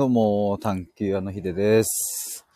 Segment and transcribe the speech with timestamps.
[0.00, 2.46] どうも、探求屋のひでです。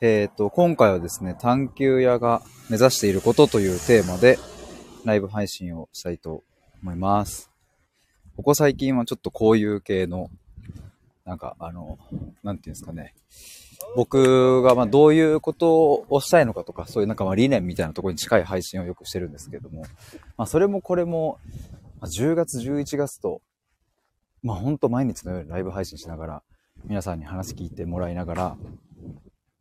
[0.00, 4.36] えっ、と、今回はですね、探求屋が目指していることというテーマで、
[5.04, 6.42] ライブ配信をしたいと
[6.82, 7.52] 思います。
[8.36, 10.28] ここ最近はちょっとこういう系の、
[11.24, 12.00] なんか、あの、
[12.42, 13.14] なんていうんですかね。
[13.94, 19.82] 僕がまあどういうことをしたいのかとか、そういうなんかまあ理念みたいなところに近い配信をよくしてるんですけども、
[20.36, 21.38] まあそれもこれも、
[22.00, 23.40] ま10月、11月と、
[24.42, 26.42] まあほんと毎日のようにライブ配信しながら、
[26.84, 28.56] 皆さんに話聞いてもらいながら、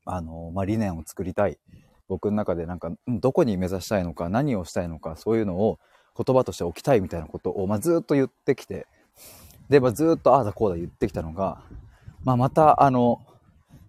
[0.05, 1.59] あの、まあ理念を作りたい。
[2.07, 5.79] 僕の中でなんか、どこに目指したいのか、何をしたいのか、そういうのを
[6.17, 8.87] 言葉として置きたいみたいなことを、まあずっと言ってきて、
[9.69, 11.61] で、まあずっとああだこうだ言ってきたのが、
[12.23, 13.19] まあまたあの、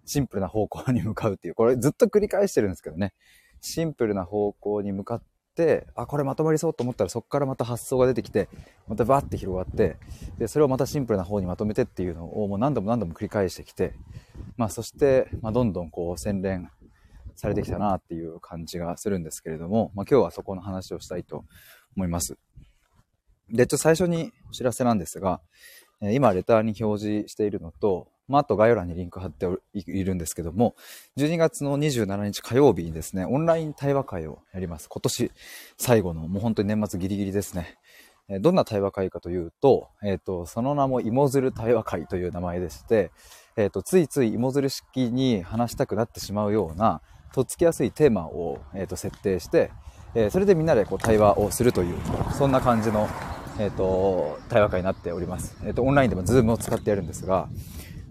[0.05, 3.13] シンプルな方向に向かうっていう、これずっと繰り返してるんですけどね。
[3.61, 5.23] シンプルな方向に向かっ、
[5.95, 8.49] あ、これまとまりそうと思ったらそこからまた発想が出てきて、
[8.87, 9.97] またバーって広がって、
[10.37, 13.93] で、それをまたシンプルな方にまとめてっていうのをもう何度も何度も繰り返してきて、
[14.57, 16.71] まあそして、まあどんどんこう洗練
[17.35, 21.45] されてきたなっていう感じがするんですけれども、まあ今日はそこの話をしたいと
[21.95, 22.37] 思います。
[23.49, 25.41] で、ちょっと最初にお知らせなんですが、
[26.01, 30.75] 今レターに表示しているのと、まあ、あと概要欄にリンク貼っているんですけども、
[31.17, 34.87] 12月の27日火曜日にですね、オンライン対話会をやります。
[34.89, 35.31] 今年
[35.77, 37.77] 最後の、もう本当に年末ギリギリですね。
[38.39, 43.11] どんな対話会かというと、えっ、と、その名も芋づる対話会という名前でして、
[43.57, 47.01] えっ、と、ついつい芋づる式に話したくなってしまうような、
[47.33, 49.71] とっつきやすいテーマを、えー、と設定して、
[50.15, 51.95] えーそれでみんなでこう対話をするという、
[52.37, 53.09] そんな感じの、
[53.59, 55.57] えっ、と、対話会になっております。
[55.65, 57.49] えっ、と、オンラインでもズームを使ってやるんですが、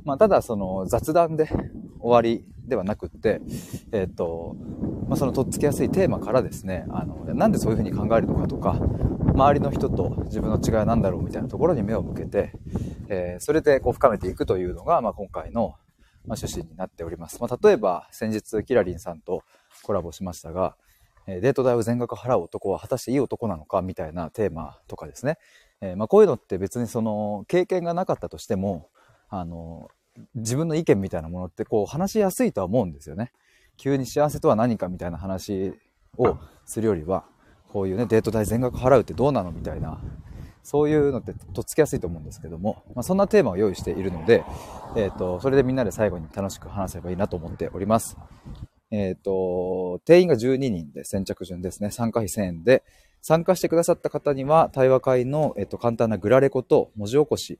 [0.04, 1.48] まあ、ただその雑談で
[2.00, 3.40] 終わりではなくって、
[3.92, 4.56] えっ、と、
[5.08, 8.80] まあ、そのとっつきやすいテーマからですね、あの、なんでそういうふうに考えるのかとか、
[9.34, 12.52] 周りの人と自分の違いは何だろうみたいなところに目を向けて、
[13.08, 15.74] えーそれでこう深めていくというのが、まあ、今回の、
[16.26, 17.40] ま、趣旨になっております。
[17.40, 19.42] まあ、例えば、先日、キラリンさんと
[19.82, 20.76] コラボしましたが、
[21.26, 25.38] えデート代を全額払う男は果たしていい男なのかみたいなテーマとかですね。
[25.80, 28.88] えーまあ、こういうのって別にその経験がなかったとしても、
[29.28, 29.88] あの、
[30.34, 33.32] 自分の意見みたいなものってこう話しやすいとは思うんですよね。
[33.76, 35.72] 急に幸せとは何かみたいな話
[36.18, 36.36] を
[36.66, 37.24] するよりは、
[37.72, 40.00] こういうね、デート代全額払うってどうなのみたいな、
[40.62, 44.44] そういうのってとっつきやすいと思うんですけども、まあ、そんなテーマを用意しているので、
[44.96, 48.16] えっ、と、それでみんなで最後に楽しく話せばいいなと思っております。
[48.90, 51.90] えっ、と、定員が12人で先着順ですね。
[51.90, 52.84] 参加費1000円で、
[53.22, 57.58] 参加してくださった方には、対話会の、えっと簡単なグラレコと文字起こし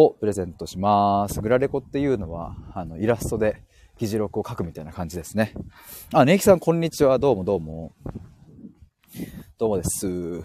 [0.00, 1.40] をプレゼントします。
[1.40, 3.64] グラレコっていうのは、あの、イラストで
[3.98, 5.54] 議事録を書くみたいな感じですね。
[6.12, 7.18] あ、ネイキさん、こんにちは。
[7.18, 7.92] どうもどうも。
[9.58, 10.44] どうもです。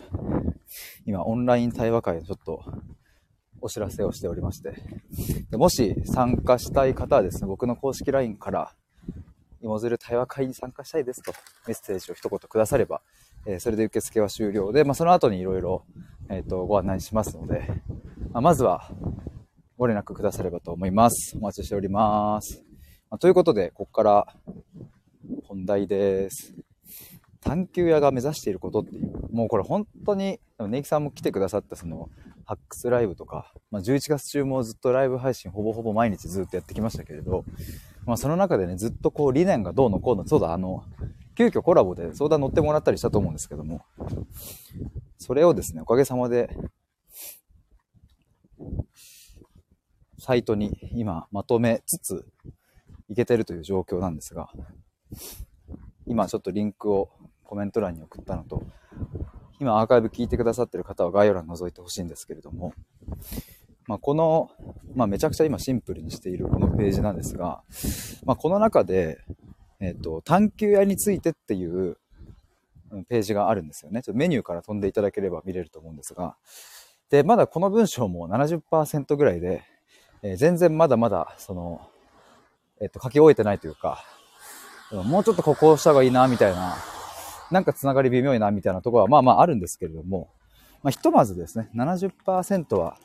[1.06, 2.64] 今、オンライン対話会のちょっと
[3.62, 4.74] お知らせをしておりまして。
[5.52, 8.74] でもし参加したい方はですね、僕の公式 LINE から、
[9.62, 11.32] 芋づる対話会に参加したいですと
[11.68, 13.02] メッセージを一言くだされば、
[13.46, 15.86] えーそれで受付は終了で、まあ、その後にいろいろ、
[16.30, 17.68] えっ、と、ご案内しますので、
[18.34, 18.90] まあ、まずは
[19.84, 21.36] ご連絡くださればと思います。
[21.38, 22.64] お待ちしております。
[23.10, 24.28] まあということで、ここから
[25.46, 26.56] 本題です。
[27.42, 32.10] 探求屋が目指していることっていう、もうこれ本当に、ネイキさんも来てくださったその、
[32.46, 37.44] ハックスライブとか、まあ、11月中もずっとライブ配信ほぼほぼ毎日ずっとやってきましたけれど、
[38.06, 40.86] まあ、その中でね、ずっとこう理念がどうのこうの、そうだ、あの、
[41.36, 43.82] 急遽コラボで相談乗ってもらったりしたと思うんですけども、
[45.18, 46.56] それをですね、おかげさまで、
[50.24, 52.26] サイトに今まとめつつ
[53.10, 54.48] いけてるという状況なんですが、
[56.08, 57.10] 今ちょっとリンクを
[57.44, 58.64] コメント欄に送ったのと、
[59.60, 62.74] 今アーカイブ聞いてくださってる方は概要欄覗いてほしいんですけれども、
[63.86, 64.50] まあ、この、
[64.96, 67.62] まあ、めちゃくちゃ今シンプルにしているこのページなんですが、
[68.24, 69.20] まあ、この中で、
[69.82, 71.98] えっ、と、探求屋についてっていう
[73.10, 74.02] ページがあるんですよね。
[74.02, 76.38] ちょっとメニューから飛んでいただければ見れると思うんですが、
[77.10, 79.64] で、まだこの文章も70%ぐらいで、
[80.24, 81.90] えー全然まだまだ、その、
[82.82, 84.04] えっ、と、書き終えてないというか、
[84.92, 86.76] もうちょっとここをした方がいいな、みたいな、
[87.52, 90.30] なんかつながり微妙いな、みたいなところは、まあまああるんですけれども、
[90.82, 92.98] まあ、ひとまずですね、70%は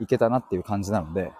[0.00, 1.32] いけたなっていう感じなので、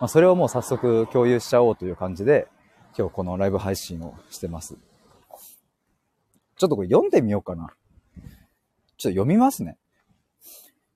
[0.00, 2.48] まあ、それをもう早速共有しちゃおうという感じで、
[2.96, 4.76] 今日このライブ配信をしてます。
[6.56, 7.66] ちょっとこれ読んでみようかな。
[7.66, 7.72] ちょっ
[8.96, 9.76] と読みますね。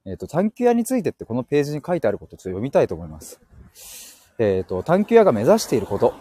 [0.07, 3.41] えっ、と、探求屋についてってこのページに書いてあることをちょっと読みたいと思います。
[4.39, 6.15] えっ、と、探求屋が目指していること。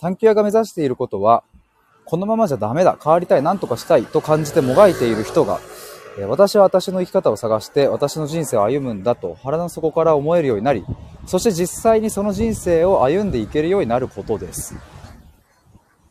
[0.00, 1.44] 探求屋が目指していることは、
[2.04, 5.60] このままじゃダメだ、変わりたい、なんとかしたいと感じてもがいている人が、
[6.24, 10.84] 私は私の生き方を探して私の人生を歩むんだと腹の底から思えるようになり、
[11.26, 14.76] そして実際にその人生を歩んでいけるようになることです。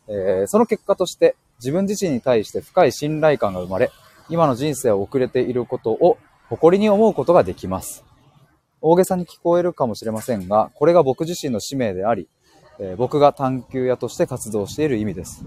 [0.08, 3.90] えー、その結果として自分自身に対して深い信頼感が生まれ、
[4.28, 6.18] 今の人生を送れていることを
[6.48, 8.04] 誇りに思うことができます。
[8.80, 12.28] 大げさに聞こえるかもしれませんが、これが僕自身の使命であり、
[12.78, 15.44] えー、僕が探求屋として活動している意味です。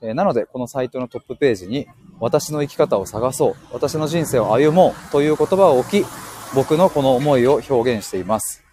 [0.00, 1.86] えー、なので、このサイトのトップページに、
[2.18, 6.06] 私の生き方を探そう、私の人生を歩もうという言葉を置き、
[6.54, 8.64] 僕のこの思いを表現しています。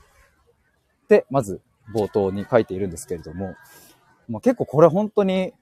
[1.08, 1.62] で、まず
[1.94, 3.56] 冒頭に書いているんですけれども、
[4.28, 5.54] まあ、結構これ本当に、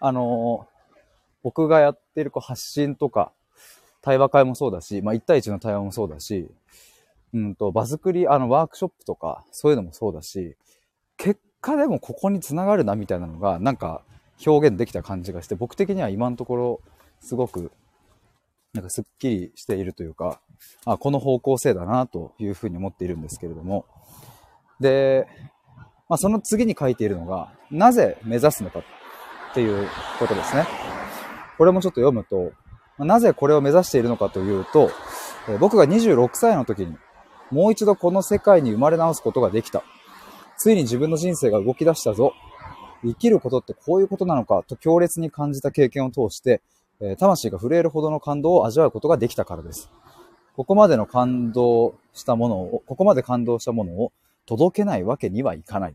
[0.00, 0.96] あのー、
[1.42, 3.32] 僕がやっているこう発信とか、
[4.02, 6.50] 対話会もそうだし、まあ、1対1の対話もそうだし、
[7.32, 10.56] うんと、場作り、あの、ワークショップとか、そういうのもそうだし、
[11.16, 14.02] 結果でもここに繋がるなみたいなのが、なんか
[14.44, 16.80] 表現できた感じがして、僕的には今のところ、
[17.20, 17.70] すごく、
[18.72, 20.40] なんかスッキリしているというか、
[20.84, 23.84] あ、この方向性だなというふうに思っているんですけれども、
[24.80, 25.26] で、
[26.08, 28.82] まあ、その次に書いているのが、なぜ目指すのかっ
[29.54, 29.88] ていう
[30.18, 30.66] ことですね。
[31.58, 32.52] これもちょっと読むと、
[33.04, 34.90] なぜこれを目指しているのかというと、
[35.58, 36.96] 僕が26歳の時に
[37.50, 39.82] もう一度この世界に生まれ直すことができた。
[40.58, 42.32] ついに自分の人生が動き出したぞ。
[43.02, 44.62] 生きることってこういうことなのか？
[44.68, 46.60] と強烈に感じた経験を通して、
[47.00, 49.90] え魂が震えるほどの感動を味わうことができたからです。
[50.54, 54.12] ここまでの感動したものを、ここまで感動したものを
[54.44, 55.94] 届けないわけにはいかない。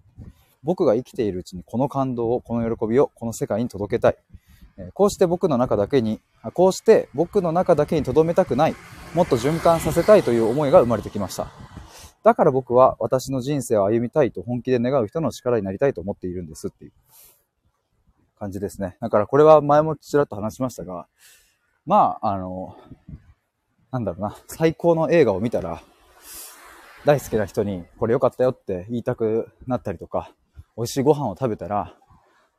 [0.63, 4.17] 僕が生きているうちにこの感動を、この喜びをこの世界に届けたい。
[4.93, 6.19] こうして僕の中だけに、
[6.53, 8.75] こうして僕の中だけに留めたくない、
[9.13, 11.47] もっと循環させたいという思いが生まれてきました。
[12.23, 16.91] だから僕は私の人生を歩みたいと本気で願う人の力になりたいと思っているんですっていう
[18.39, 18.97] 感じですね。
[18.99, 21.07] だからこれは前もちらっと話しましたが、
[21.85, 22.75] まあ、あの、
[23.91, 25.81] なんだろうな、最高の映画を見たら、
[27.05, 30.31] 大好きな人にこれ良かったよって言いたくなったりとか、
[30.75, 31.95] 美味しいご飯を食べたら、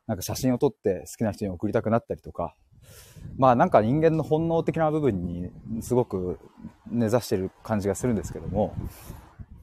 [0.07, 2.55] なんか写真を撮って好きな人に送りたくなったりとか、
[3.37, 5.51] まあなんか人間の本能的な部分に
[5.81, 6.39] すごく
[6.89, 8.73] 根ざしてる感じがするんですけども、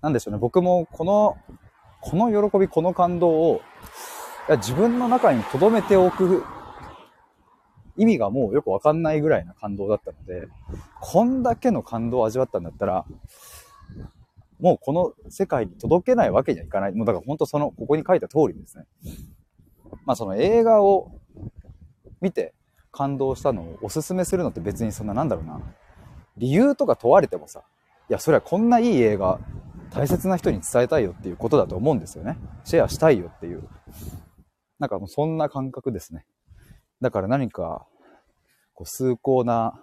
[0.02, 1.38] なんでしょうね、僕もこの、
[2.00, 3.62] この喜び、この感動を、
[4.48, 6.44] いや自分の中に留めておく
[7.96, 10.48] 意味がもうよくわかんないぐらいな感動だったので、
[11.00, 13.06] こんだけの感動を味わったんだったら、
[14.60, 16.92] もうこの世界に届けないわけにはいかない。
[16.92, 18.84] もうだから本当その、ここに書いた通りですね。
[20.04, 21.12] まあその映画を
[22.20, 22.54] 見て
[22.90, 25.60] 感動したのをおすすめするのって別にそんななんだろうな。
[26.36, 27.62] 理由とか問われてもさ、
[28.08, 29.38] いや、それはこんないい映画、
[29.90, 32.38] 大切な人に伝えたいよっていうことだと思うんですよね。
[32.64, 33.68] シェアしたいよっていう。
[34.78, 36.26] なんかもうそんな感覚ですね。
[37.00, 37.86] だから何か、
[38.74, 39.80] こう、崇高な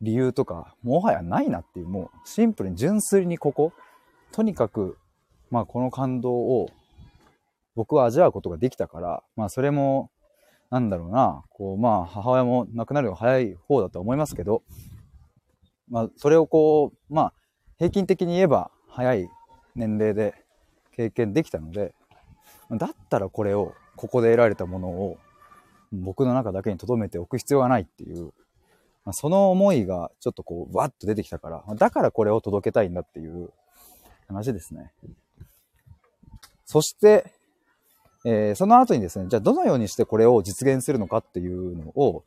[0.00, 3.72] 理由とか、もはやないなっていう、もうシンプルに純粋にここ、
[4.32, 4.98] とにかく、
[5.50, 6.70] まあこの感動を
[7.74, 10.10] 僕は味わうことができたから、まあそれも、
[10.70, 14.62] なんだろうな、こう、まあ母親も亡くなるのが早い方だと思いますけど、
[15.88, 17.32] まあそれをこう、まあ
[17.78, 19.28] 平均的に言えば早い
[19.74, 20.34] 年齢で
[20.92, 21.94] 経験できたので、
[22.70, 25.18] だったらこれを、ここで得られたものを
[25.92, 28.32] 僕の中だけに留めておく必要がないっていう、
[29.04, 33.50] まあ、その思いがちょっとこう、わっと出てきたから、だからこれを届けたいんだっていう
[34.28, 34.92] 話ですね。
[36.64, 37.33] そして、
[38.24, 42.24] えー、その後にですね、じゃあどのようにしてこれを実現するのかっていうのを、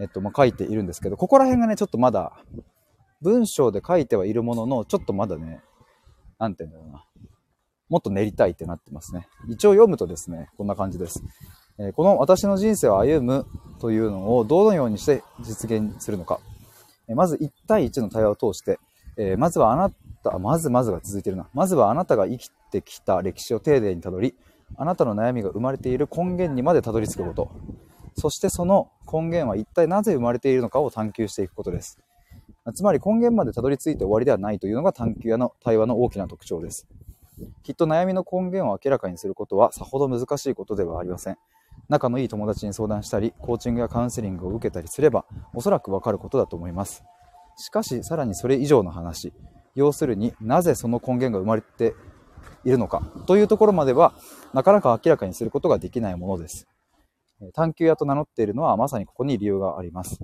[0.00, 2.32] えっと、まあ、書いているんですけど、ここら辺がね、ちょっとまだ、
[3.20, 5.60] 文章で書いてはいるものの、ちょっとまだね、
[6.38, 7.04] なんて言うんだろうな。
[7.88, 9.28] もっと練りたいってなってますね。
[9.48, 11.22] 一応読むとですね、こんな感じです。
[11.78, 13.46] えー、この私の人生を歩む
[13.80, 16.40] というのをどのようにして実現するのか。
[17.08, 18.78] えー、まず1対1の対話を通して、
[19.16, 19.90] えまずはあな
[20.22, 21.48] た、まずまずが続いてるな。
[21.52, 24.36] まずはあなたが生きてきた歴史を丁寧にたどり、
[24.76, 27.50] あなたの悩みが生まれている根源にまでたどり着くこと。
[28.16, 31.98] そしてその根源は一体なぜ生まれているのかを探求していくことです。
[32.74, 36.86] つまり根源までたどり着いて終わりではないというのが探求やの対話の大きな特徴です。
[37.62, 41.38] きっと悩みの根源を明らかにすることはさほど難しいことではありません。
[41.88, 47.04] 仲のいい友達に相談したり、コーチングやカウンセリングを受けたりすれば、おそらくわかることだと思います。
[47.56, 49.32] しかし、さらにそれ以上の話、
[49.74, 51.94] 要するになぜその根源が生まれて
[52.68, 54.12] いるのかというところまでは
[54.52, 56.66] なかなか明らかにすることができないものです。
[57.54, 60.18] 探求屋と名乗っているのはまさにここに理由があります。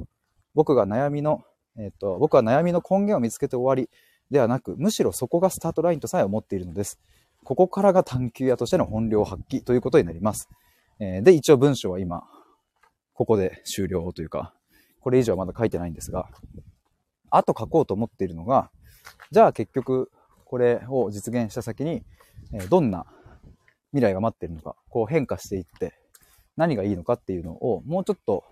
[0.55, 1.43] 僕が悩みの、
[1.79, 3.89] えっ、と、僕は悩みの根源を見つけて終わり
[4.31, 7.01] ではなく、むしろそこがスタートラインとさえ思っているのです。
[7.45, 10.49] ここからが探求屋としての本領発揮ということになります。
[11.01, 12.25] えー、で、一応文章は今、
[13.15, 14.55] ここで終了というか、
[15.01, 16.29] これ以上はまだ書いてないんですが、
[17.31, 18.71] あと書こうと思っているのが、
[19.31, 20.11] じゃあ結局、
[20.45, 22.05] これを実現した先に、
[22.53, 23.07] えどんな
[23.93, 25.95] 未来が待ってるのか、こう変化していって、
[26.57, 28.45] 何がいいのかっていうのを、もうちょっと、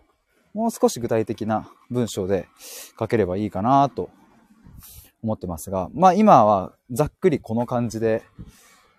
[0.55, 2.47] もう少し具体的な文章で
[2.99, 4.11] 書ければいいかなと
[5.23, 8.23] 思ってますが、まあ今はざっくりこの感じで、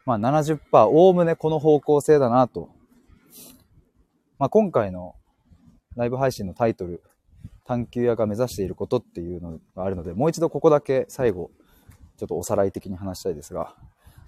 [0.06, 2.70] まあ70%、おおむねこの方向性だなと。
[4.40, 5.16] まあ今回の
[5.96, 7.04] ライブ配信のタイトル、
[7.66, 11.52] 探求屋が目指していることっていうのがあるので、もう一度ここだけ最後、
[12.18, 13.76] ちょっとおさらい的に話したいですが、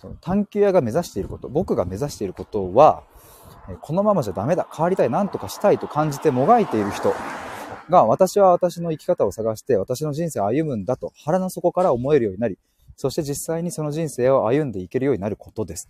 [0.05, 3.03] その探求屋が目指していること、僕が目指していることは、
[3.81, 7.13] このままじゃダメだ、変わりたい、なんとかしたいと感じてもがいている人
[7.89, 12.59] が、私は私の生き方を探して、私の人生を歩むんだと腹の底から思えるようになり、
[12.95, 15.89] そして実際にその人生を歩んでいけるようになることです。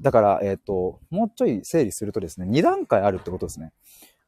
[0.00, 3.72] だから、えっ、と、もうちょい整理するとですね、2段階あるってことですね。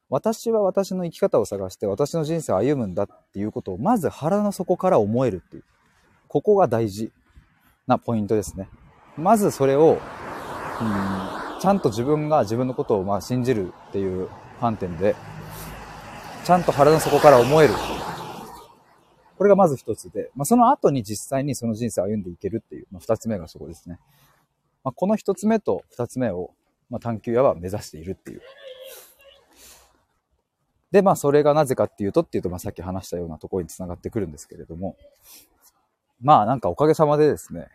[0.09, 5.63] 私は私の生き方を探して、私の人生を歩むんだっていうことを、まず腹の底から思えるっていう。
[6.27, 7.11] ここが大事
[7.87, 8.69] なポイントですね。
[9.17, 15.15] まずそれを、うん、ちゃんと自分が自分のことをまあ信じるっていう観点で、
[16.43, 17.73] ちゃんと腹の底から思える。
[19.37, 23.99] これがまず一つで、まあ、その後に実際にその人生を歩んでいけるっていう、まあ、二つ目がそこですね。
[24.83, 26.51] まあ、この一つ目と二つ目を、
[26.89, 28.41] まあ、探求屋は目指しているっていう。
[30.91, 34.95] で、まあ、それがなぜかっていうとっていうと、まあ、さっき話したようなところにつながってくるんですけれども、
[36.23, 37.67] まあ、なんかおかげさまでですね、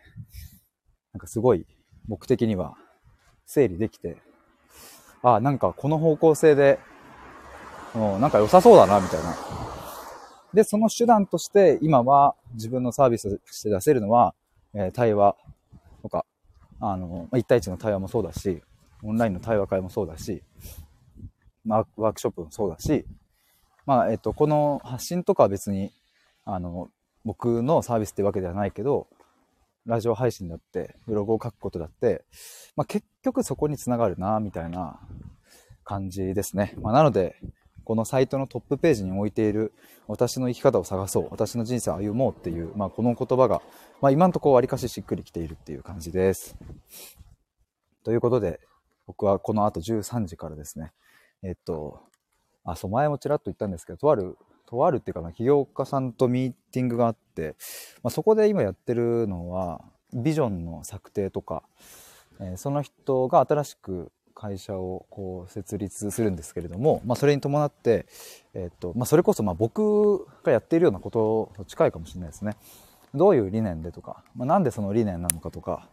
[1.13, 1.65] なんかすごい
[2.07, 2.75] 僕的には
[3.45, 4.17] 整理できて、
[5.21, 6.79] ああ、なんかこの方向性で、
[7.93, 9.35] なんか良さそうだな、みたいな。
[10.53, 14.33] で、その手段として今は自分のサービスとして出せるのは、
[14.73, 15.35] えー対話
[16.01, 16.25] とか、
[16.79, 18.63] あの、ま、1対1の対話もそうだし、
[19.03, 20.41] オンラインの対話会もそうだし、
[21.67, 23.05] ワークショップもそうだし、
[23.85, 25.91] まあ、えっと、この発信とかは別に、
[26.45, 26.89] あの、
[27.25, 29.07] 僕のサービスってわけではないけど、
[29.85, 32.23] ラジオ配信だって、ブログを書くことだって、
[32.75, 34.99] まあ、結局そこにつながるな、みたいな
[35.83, 36.75] 感じですね。
[36.81, 37.35] まあ、なので、
[37.83, 39.73] このサイトのトップページに置いている
[40.07, 43.63] 私の生き方を探そう、私の人生を歩もうっていう、まあ、この言葉が、
[43.99, 46.55] まあ、今んところわりかししっくりきているっていう感じです。
[48.03, 48.59] ということで、
[49.07, 50.91] 僕はこの後13時からですね、
[51.41, 51.99] えっと、
[52.63, 54.37] あ、そう、前もちらっと言ったんですけど、とある、
[54.69, 57.55] とあるっていうかな、起業家さんとミーティングがあって、
[58.03, 59.81] まあ、そこで今やってるのは、
[60.13, 61.63] ビジョンの策定とか、
[62.39, 68.05] えーその人が新しく会社をこう設立するんですけれども、まあ、それに伴って、
[68.53, 72.55] えっとまあ、それこそまあ僕がやっているようなことと近いかもしれないですね。
[73.13, 75.89] どういう理念でとか、まあ、なんでその理念なのかとか、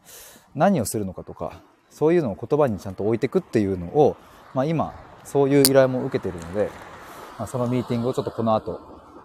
[0.55, 4.17] 何をするのかとか、そういうのを言葉にちゃんと置いていくっていうのを、
[4.55, 6.71] まあ、今、そういう依頼も受けているので、
[7.39, 8.81] まあ、そのミーティングをちょっとこの後、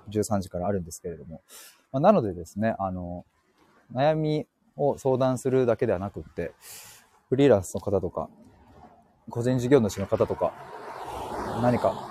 [0.09, 1.41] 13時からあるんですけれども、
[1.91, 3.25] まあ、なのでですね、あの、
[3.93, 6.53] 悩みを相談するだけではなくって、
[7.29, 8.29] フリーランスの方とか、
[9.29, 10.53] 個人事業主の方とか、
[11.61, 12.09] 何か、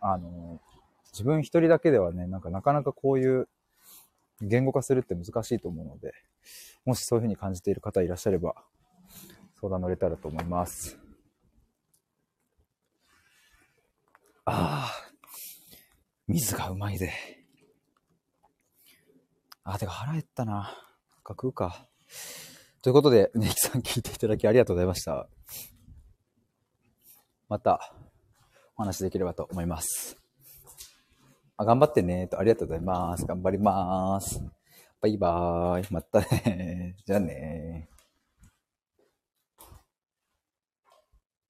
[0.00, 0.60] あの、
[1.12, 3.48] 自分一人だけではね、なんかなかなかこういう
[4.40, 6.14] 言語化するって難しいと思うので、
[6.84, 8.54] もしそういうふうに感じている方いらっしゃれば、
[9.60, 10.99] 相談乗れたらと思います。
[14.52, 15.12] ああ、
[16.26, 17.12] 水がうまいで。
[19.62, 20.52] あ、てか腹減ったな。
[20.52, 20.74] なんか
[21.30, 21.86] 食うか。
[22.82, 25.28] ということで、ネギさん聞いていただきありがとうございました。
[27.48, 27.94] また、
[28.76, 30.18] お話できればと思います。
[31.56, 32.26] あ、頑張ってね。
[32.26, 33.26] と、ありがとうございます。
[33.26, 34.42] 頑張ります。
[35.00, 35.92] バイバーイ。
[35.92, 36.96] またね。
[37.06, 37.88] じゃあね。